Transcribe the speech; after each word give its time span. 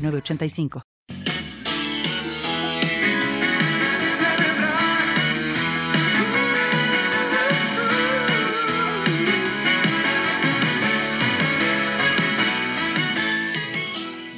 906985. 0.00 0.82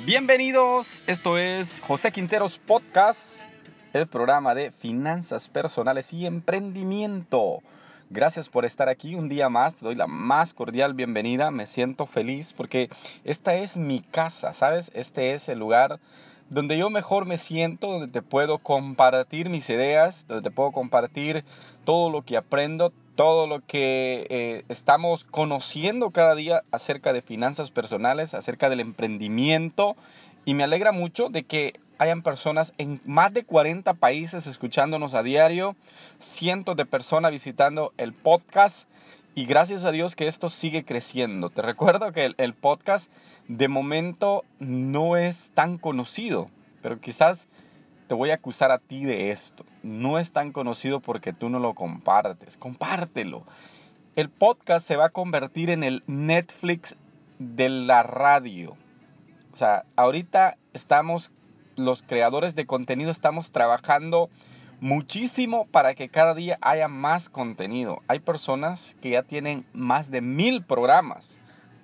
Bienvenidos, 0.04 0.86
esto 1.06 1.38
es 1.38 1.68
José 1.86 2.12
Quinteros 2.12 2.58
Podcast, 2.66 3.18
el 3.92 4.08
programa 4.08 4.54
de 4.54 4.70
finanzas 4.72 5.48
personales 5.48 6.12
y 6.12 6.26
emprendimiento. 6.26 7.60
Gracias 8.14 8.50
por 8.50 8.66
estar 8.66 8.90
aquí 8.90 9.14
un 9.14 9.30
día 9.30 9.48
más, 9.48 9.74
te 9.74 9.86
doy 9.86 9.94
la 9.94 10.06
más 10.06 10.52
cordial 10.52 10.92
bienvenida, 10.92 11.50
me 11.50 11.66
siento 11.68 12.04
feliz 12.04 12.52
porque 12.58 12.90
esta 13.24 13.54
es 13.54 13.74
mi 13.74 14.02
casa, 14.02 14.52
¿sabes? 14.52 14.84
Este 14.92 15.32
es 15.32 15.48
el 15.48 15.58
lugar 15.58 15.98
donde 16.50 16.76
yo 16.76 16.90
mejor 16.90 17.24
me 17.24 17.38
siento, 17.38 17.86
donde 17.86 18.08
te 18.08 18.20
puedo 18.20 18.58
compartir 18.58 19.48
mis 19.48 19.66
ideas, 19.70 20.26
donde 20.28 20.46
te 20.46 20.54
puedo 20.54 20.72
compartir 20.72 21.42
todo 21.86 22.10
lo 22.10 22.20
que 22.20 22.36
aprendo, 22.36 22.92
todo 23.14 23.46
lo 23.46 23.60
que 23.60 24.26
eh, 24.28 24.64
estamos 24.68 25.24
conociendo 25.30 26.10
cada 26.10 26.34
día 26.34 26.64
acerca 26.70 27.14
de 27.14 27.22
finanzas 27.22 27.70
personales, 27.70 28.34
acerca 28.34 28.68
del 28.68 28.80
emprendimiento. 28.80 29.96
Y 30.44 30.52
me 30.52 30.64
alegra 30.64 30.92
mucho 30.92 31.30
de 31.30 31.44
que 31.44 31.80
hayan 32.02 32.22
personas 32.22 32.72
en 32.78 33.00
más 33.04 33.32
de 33.32 33.44
40 33.44 33.94
países 33.94 34.46
escuchándonos 34.46 35.14
a 35.14 35.22
diario, 35.22 35.76
cientos 36.36 36.76
de 36.76 36.84
personas 36.84 37.30
visitando 37.30 37.92
el 37.96 38.12
podcast 38.12 38.76
y 39.34 39.46
gracias 39.46 39.84
a 39.84 39.92
Dios 39.92 40.16
que 40.16 40.26
esto 40.26 40.50
sigue 40.50 40.84
creciendo. 40.84 41.48
Te 41.50 41.62
recuerdo 41.62 42.12
que 42.12 42.34
el, 42.36 42.54
podcast 42.54 43.06
de 43.48 43.68
momento 43.68 44.44
no 44.58 45.16
es 45.16 45.36
tan 45.54 45.78
conocido, 45.78 46.50
pero 46.82 47.00
quizás 47.00 47.38
te 48.08 48.14
voy 48.14 48.30
a 48.30 48.34
acusar 48.34 48.72
a 48.72 48.78
ti 48.78 49.04
de 49.04 49.30
esto. 49.30 49.64
No 49.82 50.18
es 50.18 50.30
tan 50.32 50.52
conocido 50.52 51.00
porque 51.00 51.32
tú 51.32 51.48
no 51.48 51.60
lo 51.60 51.74
compartes. 51.74 52.56
Compártelo. 52.58 53.44
El 54.16 54.28
podcast 54.28 54.86
se 54.88 54.96
va 54.96 55.06
a 55.06 55.10
convertir 55.10 55.70
en 55.70 55.84
el 55.84 56.02
Netflix 56.06 56.94
de 57.38 57.68
la 57.68 58.02
radio. 58.02 58.76
O 59.54 59.56
sea, 59.56 59.84
ahorita 59.96 60.56
estamos 60.74 61.30
los 61.76 62.02
creadores 62.02 62.54
de 62.54 62.66
contenido 62.66 63.10
estamos 63.10 63.50
trabajando 63.50 64.28
muchísimo 64.80 65.66
para 65.70 65.94
que 65.94 66.08
cada 66.08 66.34
día 66.34 66.58
haya 66.60 66.88
más 66.88 67.28
contenido. 67.28 68.00
Hay 68.08 68.20
personas 68.20 68.80
que 69.00 69.10
ya 69.10 69.22
tienen 69.22 69.64
más 69.72 70.10
de 70.10 70.20
mil 70.20 70.64
programas. 70.64 71.28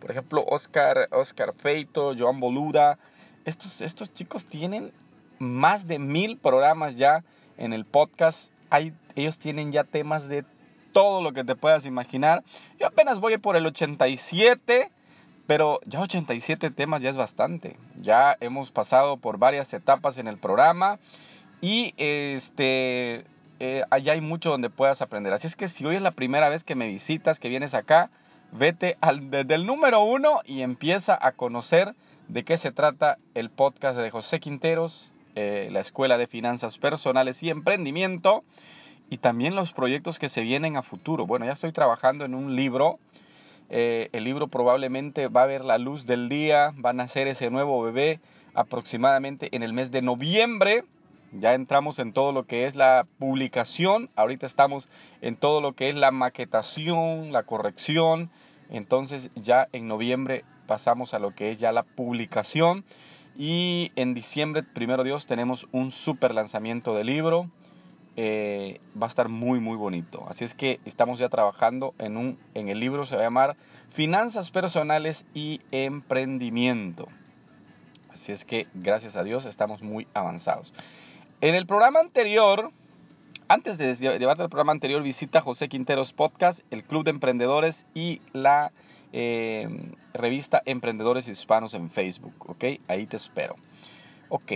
Por 0.00 0.10
ejemplo, 0.10 0.44
Oscar, 0.46 1.08
Oscar 1.12 1.54
Feito, 1.54 2.14
Joan 2.18 2.40
Boluda. 2.40 2.98
Estos, 3.44 3.80
estos 3.80 4.12
chicos 4.14 4.44
tienen 4.46 4.92
más 5.38 5.86
de 5.86 5.98
mil 5.98 6.38
programas 6.38 6.96
ya 6.96 7.22
en 7.56 7.72
el 7.72 7.84
podcast. 7.84 8.38
Ellos 9.14 9.38
tienen 9.38 9.72
ya 9.72 9.84
temas 9.84 10.28
de 10.28 10.44
todo 10.92 11.22
lo 11.22 11.32
que 11.32 11.44
te 11.44 11.54
puedas 11.54 11.86
imaginar. 11.86 12.42
Yo 12.78 12.86
apenas 12.88 13.20
voy 13.20 13.38
por 13.38 13.56
el 13.56 13.66
87 13.66 14.90
pero 15.48 15.80
ya 15.86 16.00
87 16.00 16.70
temas 16.72 17.00
ya 17.00 17.08
es 17.08 17.16
bastante. 17.16 17.76
Ya 17.96 18.36
hemos 18.38 18.70
pasado 18.70 19.16
por 19.16 19.38
varias 19.38 19.72
etapas 19.72 20.18
en 20.18 20.28
el 20.28 20.36
programa 20.36 20.98
y 21.62 21.94
este 21.96 23.24
eh, 23.58 23.82
allá 23.90 24.12
hay 24.12 24.20
mucho 24.20 24.50
donde 24.50 24.68
puedas 24.68 25.00
aprender. 25.00 25.32
Así 25.32 25.46
es 25.46 25.56
que 25.56 25.70
si 25.70 25.86
hoy 25.86 25.96
es 25.96 26.02
la 26.02 26.10
primera 26.10 26.50
vez 26.50 26.64
que 26.64 26.74
me 26.74 26.86
visitas, 26.86 27.40
que 27.40 27.48
vienes 27.48 27.72
acá, 27.72 28.10
vete 28.52 28.98
al, 29.00 29.30
desde 29.30 29.54
el 29.54 29.64
número 29.64 30.02
uno 30.02 30.40
y 30.44 30.60
empieza 30.60 31.18
a 31.18 31.32
conocer 31.32 31.94
de 32.28 32.44
qué 32.44 32.58
se 32.58 32.70
trata 32.70 33.16
el 33.32 33.48
podcast 33.48 33.96
de 33.96 34.10
José 34.10 34.40
Quinteros, 34.40 35.10
eh, 35.34 35.70
la 35.72 35.80
Escuela 35.80 36.18
de 36.18 36.26
Finanzas 36.26 36.76
Personales 36.76 37.42
y 37.42 37.48
Emprendimiento 37.48 38.44
y 39.08 39.16
también 39.16 39.54
los 39.54 39.72
proyectos 39.72 40.18
que 40.18 40.28
se 40.28 40.42
vienen 40.42 40.76
a 40.76 40.82
futuro. 40.82 41.26
Bueno, 41.26 41.46
ya 41.46 41.52
estoy 41.52 41.72
trabajando 41.72 42.26
en 42.26 42.34
un 42.34 42.54
libro 42.54 42.98
eh, 43.70 44.08
el 44.12 44.24
libro 44.24 44.48
probablemente 44.48 45.28
va 45.28 45.42
a 45.42 45.46
ver 45.46 45.64
la 45.64 45.78
luz 45.78 46.06
del 46.06 46.28
día, 46.28 46.72
va 46.84 46.90
a 46.90 46.94
nacer 46.94 47.28
ese 47.28 47.50
nuevo 47.50 47.82
bebé 47.82 48.20
aproximadamente 48.54 49.54
en 49.54 49.62
el 49.62 49.72
mes 49.72 49.90
de 49.90 50.02
noviembre. 50.02 50.84
Ya 51.32 51.54
entramos 51.54 51.98
en 51.98 52.12
todo 52.12 52.32
lo 52.32 52.44
que 52.44 52.66
es 52.66 52.74
la 52.74 53.06
publicación, 53.18 54.08
ahorita 54.16 54.46
estamos 54.46 54.88
en 55.20 55.36
todo 55.36 55.60
lo 55.60 55.74
que 55.74 55.90
es 55.90 55.94
la 55.94 56.10
maquetación, 56.10 57.32
la 57.32 57.42
corrección, 57.42 58.30
entonces 58.70 59.30
ya 59.34 59.68
en 59.72 59.88
noviembre 59.88 60.44
pasamos 60.66 61.12
a 61.12 61.18
lo 61.18 61.34
que 61.34 61.50
es 61.50 61.58
ya 61.58 61.70
la 61.70 61.82
publicación 61.82 62.84
y 63.38 63.92
en 63.94 64.14
diciembre, 64.14 64.64
primero 64.64 65.04
Dios, 65.04 65.26
tenemos 65.26 65.64
un 65.70 65.92
super 65.92 66.34
lanzamiento 66.34 66.94
de 66.96 67.04
libro. 67.04 67.48
Eh, 68.20 68.80
va 69.00 69.06
a 69.06 69.10
estar 69.10 69.28
muy 69.28 69.60
muy 69.60 69.76
bonito. 69.76 70.26
Así 70.28 70.44
es 70.44 70.52
que 70.54 70.80
estamos 70.84 71.20
ya 71.20 71.28
trabajando 71.28 71.94
en 71.98 72.16
un 72.16 72.36
en 72.54 72.68
el 72.68 72.80
libro 72.80 73.06
se 73.06 73.14
va 73.14 73.20
a 73.20 73.24
llamar 73.24 73.56
Finanzas 73.94 74.50
personales 74.50 75.24
y 75.34 75.60
emprendimiento. 75.70 77.06
Así 78.12 78.32
es 78.32 78.44
que 78.44 78.66
gracias 78.74 79.14
a 79.14 79.22
Dios 79.22 79.44
estamos 79.44 79.82
muy 79.82 80.08
avanzados. 80.14 80.74
En 81.40 81.54
el 81.54 81.64
programa 81.66 82.00
anterior, 82.00 82.72
antes 83.46 83.78
de 83.78 83.94
llevarte 83.94 84.42
el 84.42 84.48
programa 84.48 84.72
anterior, 84.72 85.00
visita 85.00 85.40
José 85.40 85.68
Quinteros 85.68 86.12
Podcast, 86.12 86.58
el 86.72 86.82
Club 86.82 87.04
de 87.04 87.10
Emprendedores 87.10 87.76
y 87.94 88.20
la 88.32 88.72
eh, 89.12 89.68
revista 90.12 90.60
Emprendedores 90.66 91.28
Hispanos 91.28 91.72
en 91.72 91.90
Facebook. 91.90 92.34
¿Ok? 92.50 92.64
Ahí 92.88 93.06
te 93.06 93.16
espero. 93.16 93.54
Ok. 94.28 94.52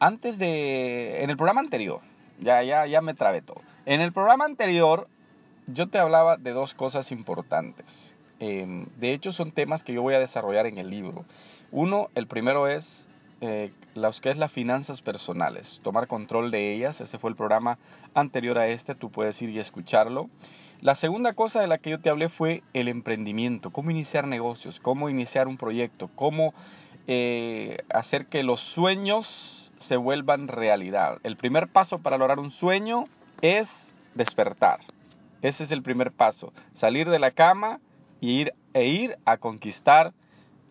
Antes 0.00 0.38
de. 0.38 1.22
En 1.22 1.30
el 1.30 1.36
programa 1.36 1.60
anterior, 1.60 2.00
ya, 2.42 2.62
ya, 2.62 2.86
ya 2.86 3.00
me 3.00 3.14
trabé 3.14 3.42
todo. 3.42 3.60
En 3.86 4.00
el 4.00 4.12
programa 4.12 4.44
anterior 4.44 5.08
yo 5.66 5.88
te 5.88 5.98
hablaba 5.98 6.36
de 6.36 6.52
dos 6.52 6.74
cosas 6.74 7.10
importantes. 7.12 7.86
Em, 8.40 8.86
de 8.96 9.12
hecho, 9.12 9.32
son 9.32 9.52
temas 9.52 9.82
que 9.82 9.92
yo 9.92 10.02
voy 10.02 10.14
a 10.14 10.18
desarrollar 10.18 10.66
en 10.66 10.78
el 10.78 10.90
libro. 10.90 11.24
Uno, 11.70 12.08
el 12.14 12.26
primero 12.26 12.66
es 12.68 12.84
eh, 13.40 13.72
los 13.94 14.20
que 14.20 14.30
es 14.30 14.36
las 14.36 14.52
finanzas 14.52 15.00
personales, 15.00 15.80
tomar 15.82 16.06
control 16.06 16.50
de 16.50 16.74
ellas. 16.74 17.00
Ese 17.00 17.18
fue 17.18 17.30
el 17.30 17.36
programa 17.36 17.78
anterior 18.14 18.58
a 18.58 18.68
este, 18.68 18.94
tú 18.94 19.10
puedes 19.10 19.40
ir 19.40 19.50
y 19.50 19.58
escucharlo. 19.58 20.28
La 20.80 20.96
segunda 20.96 21.34
cosa 21.34 21.60
de 21.60 21.68
la 21.68 21.78
que 21.78 21.90
yo 21.90 22.00
te 22.00 22.10
hablé 22.10 22.28
fue 22.28 22.62
el 22.72 22.88
emprendimiento, 22.88 23.70
cómo 23.70 23.92
iniciar 23.92 24.26
negocios, 24.26 24.80
cómo 24.80 25.08
iniciar 25.08 25.46
un 25.46 25.56
proyecto, 25.56 26.10
cómo 26.16 26.54
eh, 27.06 27.78
hacer 27.94 28.26
que 28.26 28.42
los 28.42 28.60
sueños 28.74 29.61
se 29.82 29.96
vuelvan 29.96 30.48
realidad. 30.48 31.18
El 31.22 31.36
primer 31.36 31.68
paso 31.68 32.00
para 32.00 32.18
lograr 32.18 32.38
un 32.38 32.50
sueño 32.50 33.04
es 33.40 33.68
despertar. 34.14 34.80
Ese 35.42 35.64
es 35.64 35.70
el 35.70 35.82
primer 35.82 36.12
paso. 36.12 36.52
Salir 36.74 37.10
de 37.10 37.18
la 37.18 37.32
cama 37.32 37.80
ir, 38.20 38.54
e 38.74 38.86
ir 38.86 39.16
a 39.24 39.36
conquistar 39.38 40.12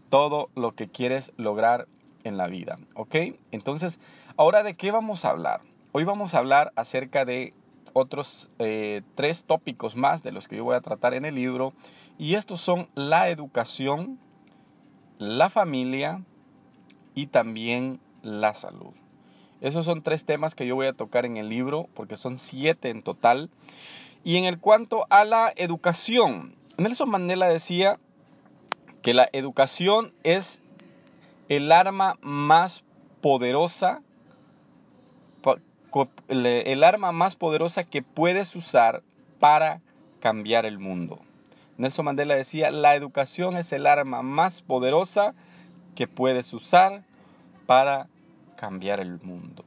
todo 0.10 0.50
lo 0.56 0.74
que 0.74 0.88
quieres 0.90 1.32
lograr 1.38 1.88
en 2.24 2.38
la 2.38 2.48
vida. 2.48 2.78
¿Ok? 2.96 3.16
Entonces, 3.52 3.98
ahora 4.38 4.64
de 4.64 4.76
qué 4.76 4.92
vamos 4.92 5.26
a 5.26 5.30
hablar? 5.30 5.62
Hoy 5.92 6.04
vamos 6.04 6.34
a 6.34 6.40
hablar 6.40 6.72
acerca 6.76 7.26
de 7.26 7.54
otros 7.94 8.50
eh, 8.60 9.02
tres 9.16 9.44
tópicos 9.44 9.96
más 9.96 10.24
de 10.24 10.32
los 10.32 10.48
que 10.48 10.58
yo 10.58 10.64
voy 10.64 10.76
a 10.76 10.82
tratar 10.82 11.14
en 11.14 11.26
el 11.26 11.36
libro. 11.36 11.74
Y 12.18 12.36
estos 12.36 12.62
son 12.62 12.88
la 12.96 13.30
educación, 13.30 14.20
la 15.18 15.50
familia 15.50 16.22
y 17.14 17.28
también 17.28 18.00
la 18.22 18.54
salud. 18.54 18.94
Esos 19.62 19.86
son 19.86 20.02
tres 20.02 20.26
temas 20.26 20.56
que 20.56 20.66
yo 20.66 20.76
voy 20.76 20.88
a 20.88 20.94
tocar 20.94 21.26
en 21.26 21.38
el 21.38 21.48
libro, 21.48 21.88
porque 21.94 22.18
son 22.18 22.40
siete 22.40 22.90
en 22.90 23.04
total. 23.04 23.50
Y 24.24 24.38
en 24.38 24.46
el 24.46 24.60
cuanto 24.60 25.06
a 25.10 25.24
la 25.24 25.54
educación, 25.56 26.56
Nelson 26.78 27.10
Mandela 27.10 27.48
decía 27.48 28.00
que 29.04 29.14
la 29.14 29.30
educación 29.34 30.14
es 30.24 30.60
el 31.48 31.72
arma 31.72 32.16
más 32.22 32.84
poderosa, 33.22 34.02
el 36.28 36.84
arma 36.84 37.12
más 37.12 37.36
poderosa 37.36 37.84
que 37.84 38.02
puedes 38.02 38.56
usar 38.56 39.04
para 39.40 39.82
cambiar 40.22 40.66
el 40.66 40.80
mundo. 40.80 41.20
Nelson 41.78 42.06
Mandela 42.06 42.36
decía, 42.36 42.72
la 42.72 42.96
educación 42.96 43.58
es 43.58 43.72
el 43.72 43.86
arma 43.86 44.22
más 44.22 44.62
poderosa 44.62 45.34
que 45.96 46.08
puedes 46.08 46.54
usar 46.54 47.04
para 47.66 48.08
cambiar 48.62 49.00
el 49.00 49.20
mundo. 49.24 49.66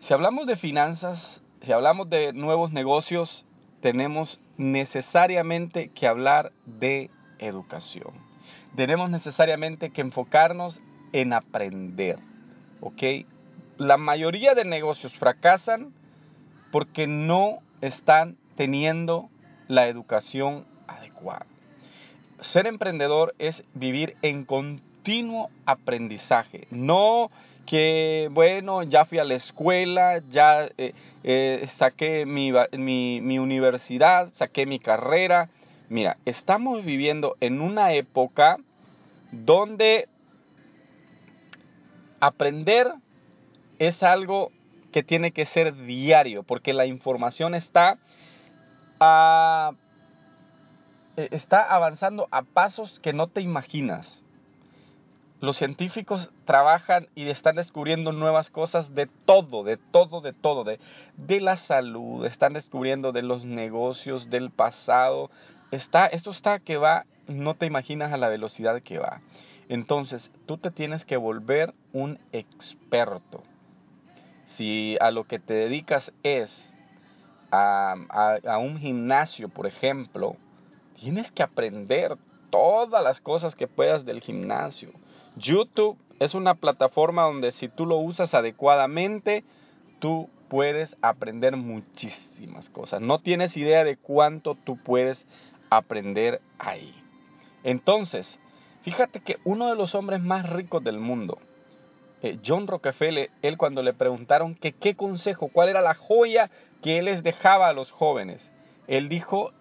Si 0.00 0.12
hablamos 0.12 0.46
de 0.46 0.56
finanzas, 0.56 1.40
si 1.64 1.72
hablamos 1.72 2.10
de 2.10 2.34
nuevos 2.34 2.70
negocios, 2.70 3.46
tenemos 3.80 4.38
necesariamente 4.58 5.88
que 5.88 6.06
hablar 6.06 6.52
de 6.66 7.08
educación. 7.38 8.12
Tenemos 8.76 9.08
necesariamente 9.08 9.88
que 9.88 10.02
enfocarnos 10.02 10.78
en 11.14 11.32
aprender. 11.32 12.18
¿Ok? 12.82 13.02
La 13.78 13.96
mayoría 13.96 14.54
de 14.54 14.66
negocios 14.66 15.14
fracasan 15.14 15.94
porque 16.70 17.06
no 17.06 17.60
están 17.80 18.36
teniendo 18.56 19.30
la 19.66 19.88
educación 19.88 20.66
adecuada. 20.86 21.46
Ser 22.42 22.66
emprendedor 22.66 23.34
es 23.38 23.64
vivir 23.72 24.16
en 24.20 24.44
continuo 25.00 25.48
aprendizaje, 25.64 26.66
no 26.70 27.30
que, 27.66 28.28
bueno, 28.32 28.82
ya 28.82 29.06
fui 29.06 29.18
a 29.18 29.24
la 29.24 29.34
escuela, 29.34 30.20
ya 30.30 30.68
eh, 30.76 30.92
eh, 31.24 31.68
saqué 31.78 32.26
mi, 32.26 32.52
mi 33.20 33.38
universidad, 33.38 34.30
saqué 34.34 34.66
mi 34.66 34.78
carrera. 34.78 35.48
Mira, 35.88 36.18
estamos 36.26 36.84
viviendo 36.84 37.36
en 37.40 37.60
una 37.62 37.92
época 37.92 38.58
donde 39.32 40.08
aprender 42.20 42.92
es 43.78 44.02
algo 44.02 44.50
que 44.92 45.02
tiene 45.02 45.30
que 45.30 45.46
ser 45.46 45.74
diario, 45.86 46.42
porque 46.42 46.74
la 46.74 46.84
información 46.86 47.54
está, 47.54 47.96
eh, 51.16 51.28
está 51.30 51.62
avanzando 51.62 52.28
a 52.30 52.42
pasos 52.42 53.00
que 53.00 53.12
no 53.14 53.28
te 53.28 53.40
imaginas. 53.40 54.19
Los 55.40 55.56
científicos 55.56 56.30
trabajan 56.44 57.08
y 57.14 57.28
están 57.30 57.56
descubriendo 57.56 58.12
nuevas 58.12 58.50
cosas 58.50 58.94
de 58.94 59.08
todo, 59.24 59.64
de 59.64 59.78
todo, 59.78 60.20
de 60.20 60.34
todo, 60.34 60.64
de, 60.64 60.78
de 61.16 61.40
la 61.40 61.56
salud, 61.56 62.26
están 62.26 62.52
descubriendo 62.52 63.12
de 63.12 63.22
los 63.22 63.44
negocios, 63.44 64.28
del 64.28 64.50
pasado. 64.50 65.30
Está, 65.70 66.06
esto 66.06 66.30
está 66.30 66.58
que 66.58 66.76
va, 66.76 67.06
no 67.26 67.54
te 67.54 67.64
imaginas 67.64 68.12
a 68.12 68.18
la 68.18 68.28
velocidad 68.28 68.82
que 68.82 68.98
va. 68.98 69.22
Entonces, 69.70 70.28
tú 70.46 70.58
te 70.58 70.70
tienes 70.70 71.06
que 71.06 71.16
volver 71.16 71.72
un 71.92 72.18
experto. 72.32 73.42
Si 74.56 74.98
a 75.00 75.10
lo 75.10 75.24
que 75.24 75.38
te 75.38 75.54
dedicas 75.54 76.12
es 76.22 76.50
a, 77.50 77.94
a, 78.46 78.58
un 78.58 78.78
gimnasio, 78.78 79.48
por 79.48 79.66
ejemplo, 79.66 80.36
tienes 80.96 81.30
que 81.32 81.42
aprender 81.42 82.16
todas 82.50 83.02
las 83.02 83.20
cosas 83.20 83.54
que 83.54 83.68
puedas 83.68 84.04
del 84.04 84.20
gimnasio. 84.20 84.90
YouTube 85.36 85.98
es 86.18 86.34
una 86.34 86.54
plataforma 86.54 87.22
donde 87.22 87.52
si 87.52 87.68
tú 87.68 87.86
lo 87.86 87.96
usas 87.96 88.34
adecuadamente, 88.34 89.44
tú 89.98 90.28
puedes 90.48 90.94
aprender 91.00 91.56
muchísimas 91.56 92.68
cosas. 92.70 93.00
No 93.00 93.20
tienes 93.20 93.56
idea 93.56 93.84
de 93.84 93.96
cuánto 93.96 94.56
tú 94.56 94.76
puedes 94.76 95.18
aprender 95.70 96.40
ahí. 96.58 96.92
Entonces, 97.62 98.26
fíjate 98.82 99.20
que 99.20 99.36
uno 99.44 99.68
de 99.68 99.76
los 99.76 99.94
hombres 99.94 100.20
más 100.20 100.50
ricos 100.50 100.82
del 100.82 100.98
mundo, 100.98 101.38
eh, 102.22 102.38
John 102.44 102.66
Rockefeller, 102.66 103.30
él 103.42 103.56
cuando 103.56 103.82
le 103.82 103.94
preguntaron 103.94 104.54
que 104.54 104.72
qué 104.72 104.94
consejo, 104.94 105.48
cuál 105.52 105.68
era 105.68 105.80
la 105.80 105.94
joya 105.94 106.50
que 106.82 106.98
él 106.98 107.06
les 107.06 107.22
dejaba 107.22 107.68
a 107.68 107.72
los 107.72 107.90
jóvenes, 107.90 108.42
él 108.88 109.08
dijo, 109.08 109.52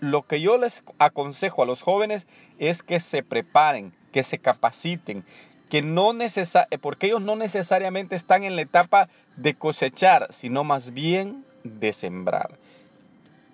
lo 0.00 0.22
que 0.22 0.40
yo 0.40 0.56
les 0.56 0.72
aconsejo 0.98 1.62
a 1.62 1.66
los 1.66 1.82
jóvenes 1.82 2.24
es 2.58 2.82
que 2.82 3.00
se 3.00 3.22
preparen, 3.22 3.92
que 4.12 4.22
se 4.22 4.38
capaciten, 4.38 5.24
que 5.68 5.82
no 5.82 6.12
eh, 6.20 6.78
porque 6.80 7.08
ellos 7.08 7.22
no 7.22 7.36
necesariamente 7.36 8.16
están 8.16 8.44
en 8.44 8.56
la 8.56 8.62
etapa 8.62 9.08
de 9.36 9.54
cosechar, 9.54 10.32
sino 10.34 10.64
más 10.64 10.92
bien 10.92 11.44
de 11.62 11.92
sembrar. 11.92 12.50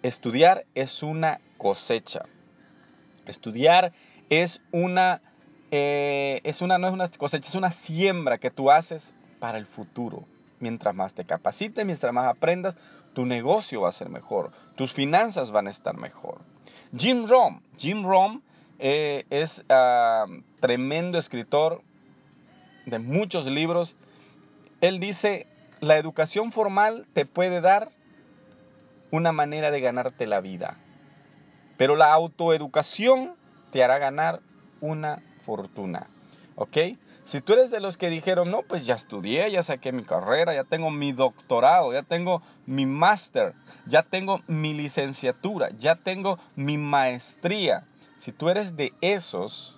Estudiar 0.02 0.64
es 0.74 1.02
una 1.02 1.40
cosecha. 1.56 2.22
Estudiar 3.26 3.92
es 4.28 4.60
una, 4.70 5.20
eh, 5.70 6.40
es 6.44 6.60
una, 6.60 6.78
no 6.78 6.88
es 6.88 6.94
una 6.94 7.08
cosecha, 7.08 7.48
es 7.48 7.54
una 7.54 7.72
siembra 7.86 8.38
que 8.38 8.50
tú 8.50 8.70
haces 8.70 9.02
para 9.40 9.58
el 9.58 9.66
futuro. 9.66 10.24
Mientras 10.60 10.94
más 10.94 11.12
te 11.14 11.24
capacites, 11.24 11.84
mientras 11.84 12.12
más 12.12 12.26
aprendas, 12.26 12.76
tu 13.14 13.24
negocio 13.24 13.82
va 13.82 13.90
a 13.90 13.92
ser 13.92 14.08
mejor, 14.08 14.50
tus 14.76 14.92
finanzas 14.92 15.50
van 15.50 15.68
a 15.68 15.70
estar 15.70 15.96
mejor. 15.96 16.40
Jim 16.96 17.26
Rom, 17.26 17.60
Jim 17.78 18.04
Rom 18.04 18.42
eh, 18.78 19.24
es 19.30 19.50
ah, 19.68 20.26
tremendo 20.60 21.18
escritor 21.18 21.82
de 22.86 22.98
muchos 22.98 23.46
libros. 23.46 23.94
Él 24.80 25.00
dice, 25.00 25.46
la 25.80 25.96
educación 25.96 26.52
formal 26.52 27.06
te 27.14 27.26
puede 27.26 27.60
dar 27.60 27.90
una 29.10 29.32
manera 29.32 29.70
de 29.70 29.80
ganarte 29.80 30.26
la 30.26 30.40
vida, 30.40 30.76
pero 31.76 31.96
la 31.96 32.12
autoeducación 32.12 33.34
te 33.70 33.84
hará 33.84 33.98
ganar 33.98 34.40
una 34.80 35.20
fortuna. 35.44 36.06
¿Ok? 36.56 36.76
Si 37.30 37.40
tú 37.40 37.54
eres 37.54 37.70
de 37.70 37.80
los 37.80 37.96
que 37.96 38.08
dijeron, 38.08 38.50
no, 38.50 38.62
pues 38.62 38.84
ya 38.86 38.94
estudié, 38.94 39.50
ya 39.50 39.62
saqué 39.62 39.92
mi 39.92 40.04
carrera, 40.04 40.54
ya 40.54 40.64
tengo 40.64 40.90
mi 40.90 41.12
doctorado, 41.12 41.92
ya 41.92 42.02
tengo 42.02 42.42
mi 42.66 42.86
máster, 42.86 43.54
ya 43.86 44.02
tengo 44.02 44.40
mi 44.46 44.74
licenciatura, 44.74 45.70
ya 45.78 45.96
tengo 45.96 46.38
mi 46.54 46.76
maestría. 46.76 47.84
Si 48.24 48.32
tú 48.32 48.48
eres 48.48 48.76
de 48.76 48.92
esos 49.00 49.76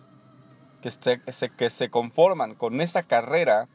que 0.83 0.91
se, 0.91 1.51
que 1.57 1.71
se 1.71 1.91
conforman 1.91 2.55
con 2.55 2.81
esa 2.81 3.03
carrera, 3.03 3.67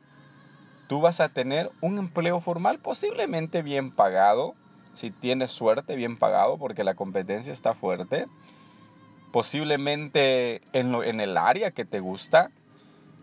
tú 0.88 1.02
vas 1.02 1.20
a 1.20 1.30
tener 1.30 1.70
un 1.82 1.98
empleo 1.98 2.42
formal 2.42 2.80
posiblemente 2.80 3.62
bien 3.62 3.92
pagado, 3.92 4.56
si 4.96 5.12
tienes 5.12 5.52
suerte, 5.52 5.96
bien 5.96 6.18
pagado, 6.18 6.58
porque 6.58 6.84
la 6.84 6.96
competencia 6.96 7.54
está 7.54 7.74
fuerte 7.74 8.26
posiblemente 9.32 10.62
en, 10.74 10.94
en 10.96 11.20
el 11.20 11.38
área 11.38 11.72
que 11.72 11.86
te 11.86 12.00
gusta, 12.00 12.52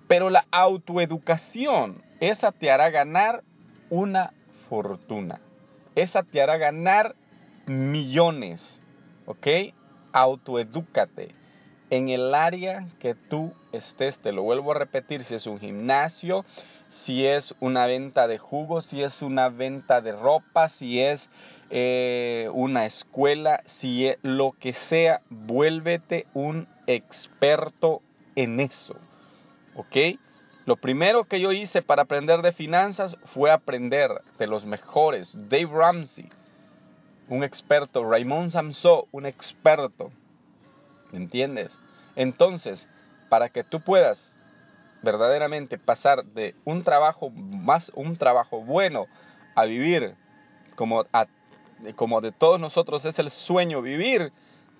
pero 0.08 0.30
la 0.30 0.46
autoeducación, 0.50 2.02
esa 2.20 2.52
te 2.52 2.70
hará 2.70 2.90
ganar 2.90 3.42
una 3.90 4.32
fortuna. 4.68 5.40
Esa 5.94 6.22
te 6.22 6.40
hará 6.40 6.56
ganar 6.56 7.14
millones. 7.66 8.60
¿Ok? 9.26 9.46
Autoedúcate. 10.12 11.28
En 11.90 12.08
el 12.10 12.34
área 12.34 12.86
que 13.00 13.14
tú 13.14 13.52
estés, 13.72 14.18
te 14.18 14.32
lo 14.32 14.42
vuelvo 14.42 14.72
a 14.72 14.78
repetir, 14.78 15.24
si 15.24 15.34
es 15.34 15.46
un 15.46 15.58
gimnasio, 15.58 16.44
si 17.04 17.26
es 17.26 17.54
una 17.60 17.86
venta 17.86 18.26
de 18.26 18.38
jugos, 18.38 18.86
si 18.86 19.02
es 19.02 19.22
una 19.22 19.48
venta 19.48 20.00
de 20.00 20.12
ropa, 20.12 20.68
si 20.70 21.00
es 21.00 21.26
eh, 21.70 22.48
una 22.52 22.86
escuela, 22.86 23.62
si 23.80 24.06
es 24.06 24.18
lo 24.22 24.52
que 24.52 24.74
sea, 24.88 25.22
vuélvete 25.30 26.26
un 26.34 26.68
experto 26.86 28.02
en 28.36 28.60
eso. 28.60 28.96
¿Ok? 29.74 30.18
Lo 30.66 30.76
primero 30.76 31.24
que 31.24 31.40
yo 31.40 31.52
hice 31.52 31.80
para 31.80 32.02
aprender 32.02 32.42
de 32.42 32.52
finanzas 32.52 33.16
fue 33.32 33.50
aprender 33.50 34.10
de 34.38 34.46
los 34.46 34.66
mejores. 34.66 35.30
Dave 35.48 35.70
Ramsey, 35.72 36.28
un 37.28 37.44
experto. 37.44 38.08
Raymond 38.08 38.52
Samso, 38.52 39.08
un 39.12 39.26
experto. 39.26 40.10
¿Entiendes? 41.12 41.70
Entonces, 42.16 42.84
para 43.28 43.48
que 43.48 43.64
tú 43.64 43.80
puedas 43.80 44.18
verdaderamente 45.02 45.78
pasar 45.78 46.24
de 46.24 46.54
un 46.64 46.82
trabajo 46.82 47.30
más 47.30 47.92
un 47.94 48.16
trabajo 48.16 48.62
bueno 48.62 49.06
a 49.54 49.64
vivir 49.64 50.16
como 50.74 51.04
a 51.12 51.26
como 51.94 52.20
de 52.20 52.32
todos 52.32 52.60
nosotros 52.60 53.04
es 53.04 53.18
el 53.18 53.30
sueño 53.30 53.82
vivir, 53.82 54.32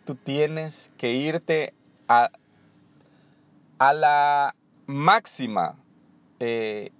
tú 0.04 0.14
tienes 0.16 0.74
que 0.96 1.12
irte 1.12 1.74
a, 2.08 2.30
a 3.78 3.92
la 3.92 4.54
máxima, 4.86 5.76
eh, 6.40 6.90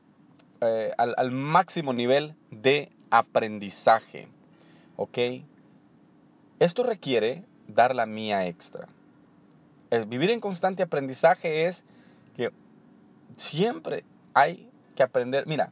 eh, 0.61 0.93
al, 0.97 1.31
máximo 1.31 1.93
nivel 1.93 2.35
de 2.51 2.91
aprendizaje. 3.11 4.29
¿Ok? 4.99 5.17
Esto 6.59 6.83
requiere 6.83 7.45
dar 7.69 7.95
la 7.95 8.05
mía 8.05 8.47
extra. 8.47 8.89
El 9.91 10.05
vivir 10.05 10.31
en 10.31 10.41
constante 10.41 10.83
aprendizaje 10.83 11.69
es 11.69 11.83
que 12.37 12.51
siempre 13.51 14.05
hay 14.35 14.69
que 14.97 15.03
aprender. 15.03 15.47
Mira, 15.47 15.71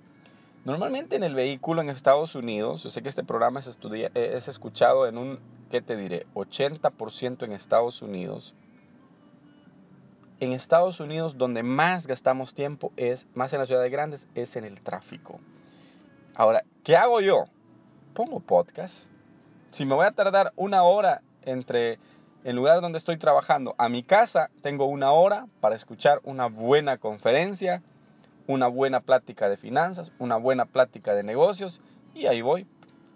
Normalmente 0.67 1.15
en 1.15 1.23
el 1.23 1.37
vehículo 1.37 1.81
en 1.81 1.91
Estados 1.91 2.35
Unidos, 2.35 2.83
yo 2.83 2.91
sé 2.91 3.01
que 3.01 3.09
este 3.09 3.23
programa 3.23 3.61
es, 3.61 3.79
es 4.15 4.49
escuchado 4.49 5.07
en 5.07 5.17
un, 5.17 5.39
¿qué 5.71 5.81
te 5.81 5.95
diré? 5.95 6.27
80% 6.35 7.45
en 7.45 7.53
Estados 7.53 8.03
Unidos. 8.03 8.53
En 10.41 10.53
Estados 10.53 10.99
Unidos 10.99 11.39
donde 11.39 11.63
más 11.63 12.05
gastamos 12.09 12.53
tiempo 12.53 12.93
es, 12.97 13.25
más 13.37 13.53
en 13.53 13.61
las 13.61 13.69
ciudades 13.69 13.93
grandes, 13.93 14.21
es 14.35 14.57
en 14.57 14.65
el 14.65 14.81
tráfico. 14.81 15.39
Ahora, 16.35 16.65
¿qué 16.83 16.97
hago 16.97 17.21
yo? 17.21 17.45
Pongo 18.13 18.41
podcast. 18.41 18.93
Si 19.77 19.85
me 19.85 19.95
voy 19.95 20.07
a 20.07 20.13
tardar 20.13 20.53
una 20.57 20.83
hora 20.83 21.23
entre 21.43 21.99
el 22.45 22.57
lugar 22.57 22.81
donde 22.81 22.99
estoy 22.99 23.19
trabajando 23.19 23.75
a 23.79 23.89
mi 23.89 24.03
casa, 24.03 24.51
tengo 24.63 24.87
una 24.87 25.13
hora 25.13 25.47
para 25.61 25.77
escuchar 25.77 26.21
una 26.25 26.47
buena 26.47 26.99
conferencia 26.99 27.83
una 28.47 28.69
buena 28.69 29.01
plática 29.01 29.49
de 29.49 29.57
finanzas, 29.57 30.11
una 30.19 30.37
buena 30.37 30.67
plática 30.67 31.15
de 31.15 31.23
negocios 31.23 31.81
y 32.15 32.27
ahí 32.27 32.43
voy, 32.43 32.67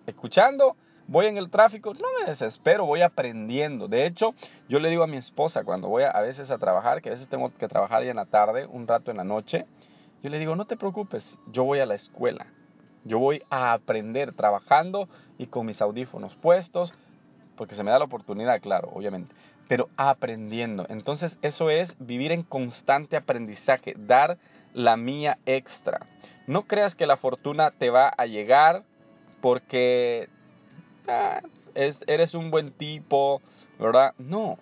escuchando, 0.07 0.77
voy 1.07 1.27
en 1.27 1.37
el 1.37 1.51
tráfico, 1.51 1.95
no 1.95 2.07
me 2.19 2.31
desespero, 2.31 2.85
voy 2.85 3.03
aprendiendo. 3.03 3.89
De 3.89 4.07
hecho, 4.07 4.35
yo 4.69 4.79
le 4.81 4.91
digo 4.91 5.03
a 5.03 5.07
mi 5.07 5.17
esposa 5.17 5.65
cuando 5.65 5.89
voy 5.89 6.03
a, 6.03 6.21
veces 6.21 6.51
a 6.51 6.59
trabajar, 6.59 7.01
que 7.01 7.11
a 7.11 7.13
veces 7.13 7.29
tengo 7.29 7.53
que 7.57 7.69
trabajar 7.69 8.05
ya 8.05 8.11
en 8.11 8.17
la 8.17 8.27
tarde, 8.27 8.67
un 8.67 8.87
rato 8.87 9.11
en 9.11 9.19
la 9.19 9.25
noche, 9.25 9.67
yo 10.23 10.31
le 10.31 10.39
digo, 10.39 10.55
no 10.57 10.67
te 10.67 10.77
preocupes, 10.77 11.25
yo 11.51 11.65
voy 11.65 11.81
a 11.81 11.87
la 11.87 11.95
escuela. 11.95 12.47
Yo 13.05 13.19
voy 13.19 13.43
a 13.51 13.73
aprender 13.73 14.33
trabajando 14.33 15.09
y 15.39 15.47
con 15.47 15.67
mis 15.67 15.81
audífonos 15.81 16.35
puestos, 16.37 16.93
porque 17.57 17.75
se 17.75 17.83
me 17.83 17.91
da 17.91 17.99
la 17.99 18.05
oportunidad, 18.05 18.61
claro, 18.61 18.91
obviamente, 18.95 19.35
pero 19.69 19.89
aprendiendo. 19.97 20.87
Entonces 20.89 21.37
eso 21.43 21.71
es 21.71 21.93
vivir 21.99 22.33
en 22.33 22.43
constante 22.43 23.17
aprendizaje, 23.17 23.95
dar 23.97 24.39
la 24.75 24.97
mía 24.97 25.39
extra. 25.47 26.07
No 26.47 26.63
creas 26.63 26.95
que 26.95 27.07
la 27.07 27.17
fortuna 27.17 27.71
te 27.71 27.91
va 27.91 28.09
a 28.09 28.27
llegar 28.27 28.83
porque 29.41 30.29
ah, 31.09 31.41
eres 31.75 32.35
un 32.35 32.51
buen 32.51 32.73
tipo, 32.73 33.41
¿verdad? 33.79 34.15
No, 34.19 34.59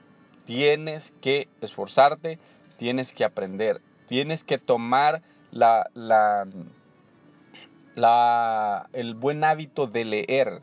tienes 0.46 1.04
que 1.20 1.48
esforzarte, 1.60 2.38
tienes 2.78 3.12
que 3.12 3.24
aprender, 3.24 3.80
tienes 4.08 4.44
que 4.44 4.58
tomar 4.58 5.22
la, 5.50 5.88
la, 5.94 6.46
la, 7.98 8.88
el 8.92 9.14
buen 9.14 9.44
hábito 9.44 9.86
de 9.86 10.04
leer. 10.04 10.62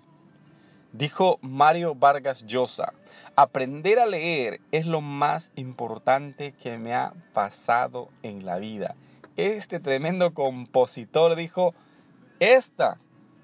Dijo 0.93 1.39
Mario 1.41 1.93
Vargas 1.93 2.41
Llosa, 2.45 2.93
aprender 3.35 3.99
a 3.99 4.05
leer 4.05 4.61
es 4.71 4.85
lo 4.85 5.01
más 5.01 5.49
importante 5.55 6.53
que 6.63 6.77
me 6.77 6.93
ha 6.93 7.11
pasado 7.33 8.09
en 8.23 8.45
la 8.45 8.57
vida. 8.57 8.95
Este 9.35 9.81
tremendo 9.81 10.33
compositor 10.33 11.35
dijo, 11.35 11.73
esta 12.39 12.97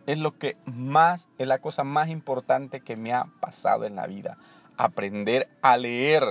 es 0.08 0.18
lo 0.18 0.38
que 0.38 0.56
más, 0.66 1.22
es 1.38 1.48
la 1.48 1.60
cosa 1.60 1.84
más 1.84 2.08
importante 2.08 2.80
que 2.80 2.96
me 2.96 3.14
ha 3.14 3.26
pasado 3.42 3.84
en 3.84 3.98
la 3.98 4.08
vida. 4.08 4.38
Aprender 4.78 5.50
a 5.62 5.76
leer. 5.76 6.24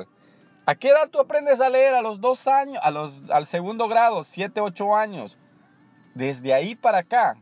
¿A 0.64 0.74
qué 0.74 0.88
edad 0.88 1.10
tú 1.10 1.20
aprendes 1.20 1.60
a 1.60 1.68
leer? 1.68 1.94
A 1.94 2.00
los 2.00 2.20
dos 2.20 2.46
años, 2.46 2.78
a 2.82 2.90
los, 2.90 3.12
al 3.30 3.46
segundo 3.48 3.88
grado, 3.88 4.24
siete, 4.24 4.62
ocho 4.62 4.96
años. 4.96 5.36
Desde 6.14 6.54
ahí 6.54 6.74
para 6.74 6.98
acá, 6.98 7.36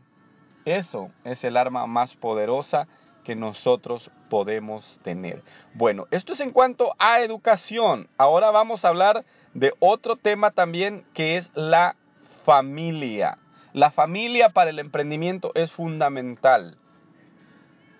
eso 0.65 1.11
es 1.23 1.43
el 1.43 1.57
arma 1.57 1.87
más 1.87 2.15
poderosa 2.15 2.87
que 3.23 3.35
nosotros 3.35 4.09
podemos 4.29 4.99
tener. 5.03 5.43
Bueno, 5.73 6.05
esto 6.11 6.33
es 6.33 6.39
en 6.39 6.51
cuanto 6.51 6.95
a 6.99 7.19
educación. 7.21 8.07
Ahora 8.17 8.51
vamos 8.51 8.83
a 8.83 8.89
hablar 8.89 9.25
de 9.53 9.73
otro 9.79 10.15
tema 10.15 10.51
también 10.51 11.05
que 11.13 11.37
es 11.37 11.49
la 11.53 11.95
familia. 12.45 13.37
La 13.73 13.91
familia 13.91 14.49
para 14.49 14.71
el 14.71 14.79
emprendimiento 14.79 15.51
es 15.55 15.71
fundamental. 15.71 16.77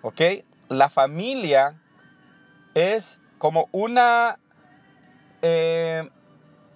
¿Ok? 0.02 0.20
La 0.68 0.88
familia 0.88 1.80
es 2.74 3.04
como 3.38 3.68
una 3.72 4.38
eh, 5.42 6.08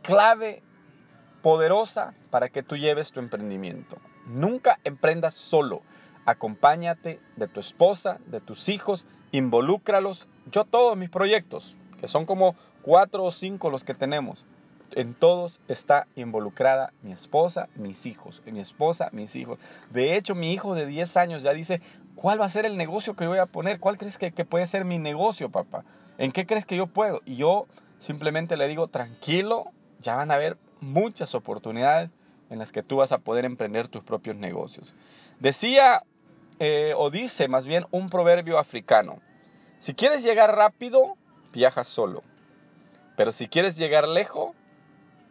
clave 0.03 0.62
poderosa 1.43 2.14
para 2.31 2.49
que 2.49 2.62
tú 2.62 2.76
lleves 2.76 3.11
tu 3.12 3.21
emprendimiento. 3.21 3.99
Nunca 4.26 4.78
emprendas 4.85 5.35
solo. 5.35 5.83
Acompáñate 6.26 7.21
de 7.37 7.49
tu 7.49 7.61
esposa, 7.61 8.19
de 8.26 8.40
tus 8.40 8.69
hijos, 8.69 9.04
involúcralos. 9.33 10.26
Yo 10.50 10.64
todos 10.64 10.97
mis 10.97 11.11
proyectos, 11.11 11.76
que 12.00 12.09
son 12.09 12.25
como 12.25 12.54
cuatro 12.83 13.25
o 13.25 13.33
cinco 13.33 13.71
los 13.71 13.85
que 13.85 13.95
tenemos, 13.95 14.45
en 14.93 15.14
todos 15.14 15.59
está 15.69 16.07
involucrada 16.14 16.93
mi 17.02 17.12
esposa, 17.12 17.69
mis 17.75 18.04
hijos, 18.07 18.40
mi 18.47 18.61
esposa, 18.61 19.09
mis 19.12 19.35
hijos. 19.35 19.59
De 19.90 20.16
hecho, 20.16 20.35
mi 20.35 20.52
hijo 20.52 20.75
de 20.75 20.87
10 20.87 21.16
años 21.16 21.43
ya 21.43 21.52
dice, 21.52 21.81
¿cuál 22.14 22.40
va 22.40 22.47
a 22.47 22.50
ser 22.50 22.64
el 22.64 22.76
negocio 22.76 23.14
que 23.14 23.26
voy 23.26 23.38
a 23.38 23.47
poner? 23.47 23.81
¿Cuál 23.81 23.99
crees 23.99 24.16
que, 24.19 24.33
que 24.33 24.45
puede 24.45 24.66
ser 24.69 24.85
mi 24.85 24.99
negocio, 24.99 25.50
papá? 25.50 25.85
¿En 26.19 26.33
qué 26.33 26.47
crees 26.47 26.64
que 26.64 26.76
yo 26.76 26.87
puedo? 26.87 27.21
Y 27.25 27.37
yo 27.37 27.66
simplemente 28.00 28.57
le 28.57 28.69
digo, 28.69 28.88
tranquilo, 28.88 29.64
ya 30.00 30.16
van 30.16 30.31
a 30.31 30.35
haber 30.35 30.57
muchas 30.81 31.35
oportunidades 31.35 32.11
en 32.55 32.61
las 32.61 32.73
que 32.73 32.83
tú 32.83 32.97
vas 32.97 33.13
a 33.13 33.19
poder 33.19 33.45
emprender 33.45 33.89
tus 33.89 34.03
propios 34.05 34.37
negocios. 34.37 34.95
Decía, 35.41 36.03
eh, 36.59 36.95
o 36.97 37.11
dice 37.11 37.49
más 37.49 37.67
bien, 37.67 37.85
un 37.91 38.09
proverbio 38.09 38.59
africano, 38.59 39.21
si 39.81 39.95
quieres 39.95 40.23
llegar 40.23 40.57
rápido, 40.57 41.17
viaja 41.53 41.85
solo, 41.85 42.23
pero 43.17 43.33
si 43.33 43.49
quieres 43.49 43.77
llegar 43.77 44.09
lejos, 44.09 44.55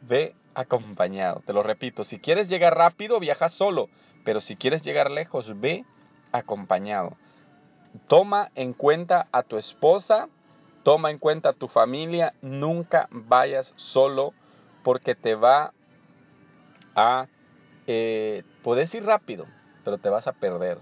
ve 0.02 0.36
acompañado. 0.54 1.42
Te 1.46 1.54
lo 1.54 1.64
repito, 1.64 2.04
si 2.04 2.20
quieres 2.20 2.48
llegar 2.50 2.78
rápido, 2.78 3.20
viaja 3.20 3.50
solo, 3.50 3.90
pero 4.24 4.42
si 4.42 4.56
quieres 4.56 4.84
llegar 4.84 5.10
lejos, 5.10 5.60
ve 5.60 5.86
acompañado. 6.32 7.18
Toma 8.08 8.52
en 8.56 8.74
cuenta 8.74 9.28
a 9.32 9.44
tu 9.44 9.58
esposa, 9.58 10.28
toma 10.84 11.10
en 11.10 11.20
cuenta 11.20 11.50
a 11.50 11.54
tu 11.54 11.68
familia, 11.68 12.34
nunca 12.42 13.08
vayas 13.12 13.74
solo 13.78 14.34
porque 14.84 15.16
te 15.16 15.36
va 15.36 15.74
a... 16.96 17.28
Eh, 17.86 18.44
puedes 18.64 18.94
ir 18.94 19.04
rápido, 19.04 19.46
pero 19.84 19.98
te 19.98 20.10
vas 20.10 20.26
a 20.28 20.32
perder. 20.32 20.78